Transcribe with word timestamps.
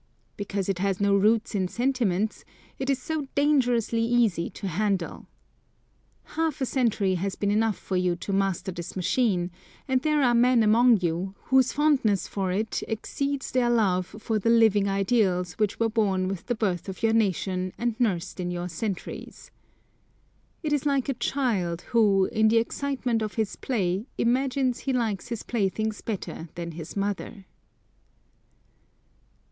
Because 0.35 0.67
it 0.67 0.79
has 0.79 0.99
no 0.99 1.15
roots 1.15 1.53
in 1.53 1.67
sentiments, 1.67 2.43
it 2.79 2.89
is 2.89 2.99
so 2.99 3.27
dangerously 3.35 4.01
easy 4.01 4.49
to 4.49 4.67
handle. 4.67 5.27
Half 6.23 6.59
a 6.59 6.65
century 6.65 7.13
has 7.13 7.35
been 7.35 7.51
enough 7.51 7.77
for 7.77 7.95
you 7.95 8.15
to 8.15 8.33
master 8.33 8.71
this 8.71 8.95
machine; 8.95 9.51
and 9.87 10.01
there 10.01 10.23
are 10.23 10.33
men 10.33 10.63
among 10.63 11.01
you, 11.01 11.35
whose 11.43 11.71
fondness 11.71 12.27
for 12.27 12.51
it 12.51 12.81
exceeds 12.87 13.51
their 13.51 13.69
love 13.69 14.07
for 14.07 14.39
the 14.39 14.49
living 14.49 14.87
ideals 14.87 15.53
which 15.59 15.79
were 15.79 15.87
born 15.87 16.27
with 16.27 16.47
the 16.47 16.55
birth 16.55 16.89
of 16.89 17.03
your 17.03 17.13
nation 17.13 17.71
and 17.77 17.95
nursed 17.99 18.39
in 18.39 18.49
your 18.49 18.69
centuries. 18.69 19.51
It 20.63 20.73
is 20.73 20.83
like 20.83 21.09
a 21.09 21.13
child, 21.13 21.83
who, 21.89 22.25
in 22.31 22.47
the 22.47 22.57
excitement 22.57 23.21
of 23.21 23.35
his 23.35 23.55
play, 23.55 24.07
imagines 24.17 24.79
he 24.79 24.93
likes 24.93 25.27
his 25.27 25.43
playthings 25.43 26.01
better 26.01 26.49
than 26.55 26.71
his 26.71 26.97
mother. 26.97 27.45